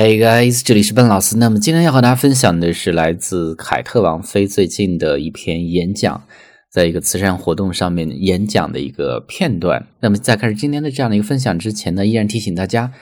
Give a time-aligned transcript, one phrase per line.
[0.00, 1.36] Hey guys，这里是笨老师。
[1.38, 6.22] 那么今天要和大家分享的是来自凯特王妃最近的一篇演讲，
[6.70, 9.88] 在一个慈善活动上面演讲的一个片段。
[9.98, 12.92] 那么在开始今天的这样的一个分享之前呢，依然提醒大家，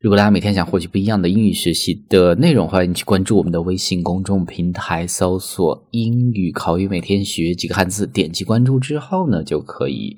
[0.00, 10.16] 如果大家每天想获取不一样的英语学习的内容，欢迎去关注我们的微信公众平台，搜索“英语口语每天学几个汉字”，点击关注之后呢，就可以。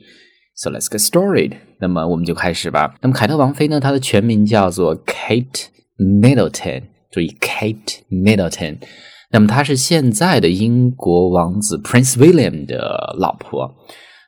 [0.54, 1.54] So let's get started。
[1.80, 2.94] 那么我们就开始吧。
[3.02, 5.64] 那么凯特王妃呢，她的全名叫做 Kate。
[6.00, 8.78] Middleton，注意 Kate Middleton，
[9.30, 13.74] 那么她是现在的英国王子 Prince William 的老婆。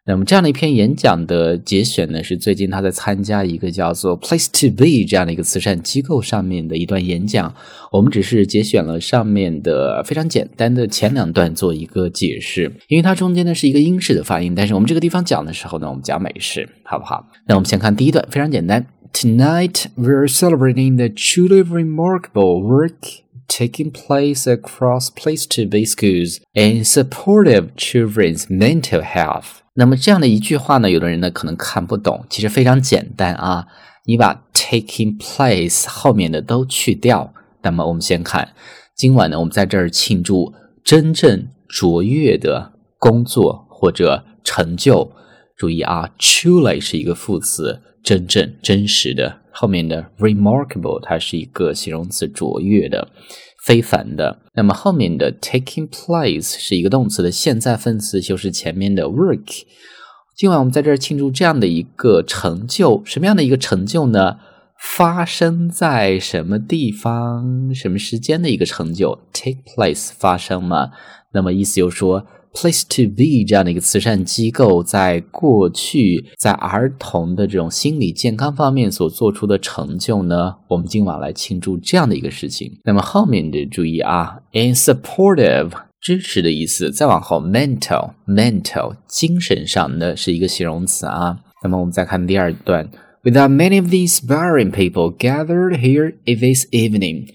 [0.04, 7.54] 那么这样的一篇演讲的节选呢，是最近他在参加一个叫做 Place to Be 这样的一个慈善机构上面的一段演讲。
[7.92, 17.24] 我们只是节选了上面的非常简单的前两段做一个解释，因为它中间呢是一个英式的发音，但是我们这个地方讲的时候呢，我们讲美式，好不好？
[17.46, 18.84] 那我们先看第一段，非常简单。
[19.12, 26.82] Tonight, we are celebrating the truly remarkable work taking place across place to be schools in
[26.84, 29.60] support of children's mental health.
[29.74, 33.66] 那么这样的一句话呢，有的人呢可能看不懂，其实非常简单啊。
[34.06, 37.34] 你把 taking place 后面的都去掉。
[37.62, 38.54] 那么我们先看，
[38.96, 45.12] 今晚呢，我们在这儿庆祝真正卓越的工作或者成就。
[45.54, 47.82] 注意啊，truly 是一个副词。
[48.02, 53.08] 真正、真实的，后面的 remarkable 它是一个形容词，卓越的、
[53.64, 54.40] 非凡的。
[54.54, 59.62] 那么后面的 taking place 是一个动词的现在分词，就是前面的 work。
[60.34, 64.38] 今晚我们在这儿庆祝这样的一个成就，什么样的一个成就呢？
[64.96, 70.90] 发生在什么地方、什么时间的一个成就？take place 发生吗？
[71.32, 72.26] 那么意思就是说。
[72.54, 80.56] Place to be 这样的一个慈善机构，在过去在儿童的这种心理健康方面所做出的成就呢？
[80.68, 82.78] 我们今晚来庆祝这样的一个事情。
[82.84, 91.38] 那么后面的注意啊，in supportive 支持的意思，再往后 mental mental 精神上的是一个形容词啊。
[91.64, 92.90] 那么我们再看第二段
[93.24, 97.28] ，Without many of the inspiring people gathered here this evening，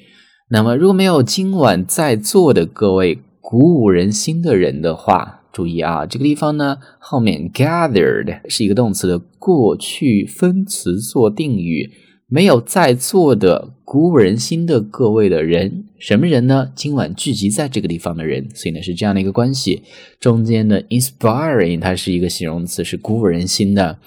[0.50, 3.20] 那么如果没有今晚在座的各位。
[3.50, 11.90] 鼓舞人心的人的话，注意啊，这个地方呢，后面 gathered 是一个动词的过去分词做定语，
[12.28, 16.74] 没有在座的鼓舞人心的各位的人，什么人呢？
[16.76, 19.82] 今晚聚集在这个地方的人，所以呢是这样的一个关系。
[20.20, 23.98] 中间的 inspiring 它是一个形容词，是鼓舞人心的。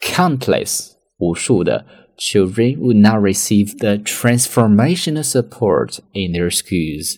[0.00, 0.88] Countless
[1.18, 1.86] 无数的
[2.18, 7.14] children would not receive the transformational support in their schools。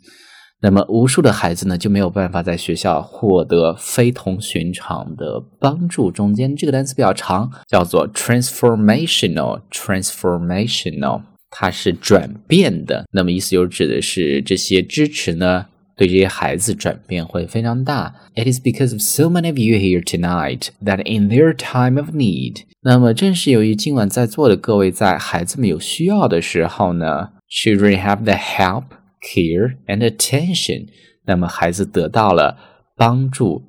[0.64, 6.10] 那么，无数的孩子呢就没有办法在学校获得非同寻常的帮助。
[6.10, 9.60] 中间这个单词比较长，叫做 transformational。
[9.70, 11.20] transformational，
[11.50, 13.04] 它是转变的。
[13.12, 15.66] 那么意思就指的是这些支持呢，
[15.96, 18.14] 对这些孩子转变会非常大。
[18.34, 28.02] It is because of so many of you here tonight that in their time of need，那么正是由于今晚在座的各位在孩子们有需要的时候呢，children
[28.02, 28.84] have the help。
[29.24, 30.86] Care and attention，
[31.24, 32.58] 那么孩子得到了
[32.94, 33.62] 帮助、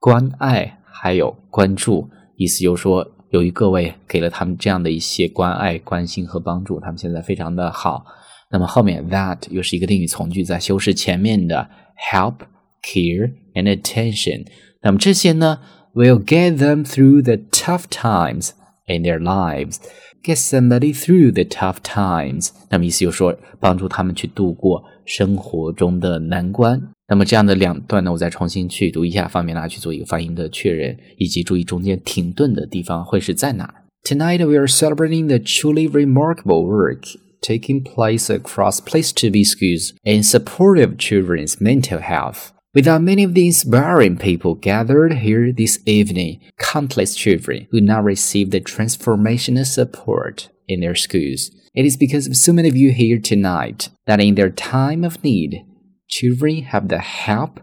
[0.00, 8.06] 关爱还有关注，意思就是说，由于各位给了他们这样的一些关爱、关心和帮助，他们现在非常的好。
[8.50, 11.68] 那么后面 that 又是一个定语从句，在修饰前面的
[12.10, 12.36] help、
[12.82, 14.46] care and attention。
[14.82, 15.60] 那么这些呢
[15.94, 18.50] ，will get them through the tough times
[18.86, 19.78] in their lives。
[20.22, 26.81] Get somebody through the tough times，那么意思就是说，帮助他们去度过生活中的难关。
[27.07, 33.73] 那么这样的两段呢，我再重新去读一下，方便大家去做一个发音的确认，以及注意中间停顿的地方会是在哪。
[34.03, 37.03] Tonight we are celebrating the truly remarkable work
[37.41, 42.51] taking place across place to be schools in support of children's mental health.
[42.73, 48.51] Without many of the inspiring people gathered here this evening, countless children would not receive
[48.51, 51.49] the transformational support in their schools.
[51.73, 55.17] It is because of so many of you here tonight that in their time of
[55.23, 55.63] need,
[56.07, 57.59] children have the help,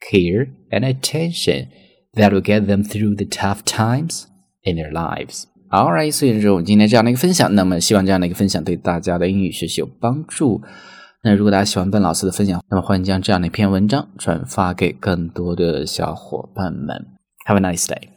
[0.00, 1.68] care, and attention
[2.14, 4.26] that will get them through the tough times
[4.62, 5.44] in their lives.
[5.70, 10.60] Alright，所以说我们今天这样的一个分享，那么希望这样的一个分享对大家的英语学习有帮助。
[11.22, 17.06] 那如果大家喜欢本老师的分享，那么欢迎将这样的一篇文章转发给更多的小伙伴们。
[17.46, 18.13] Have a nice day.